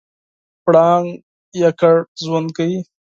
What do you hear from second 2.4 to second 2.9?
کوي.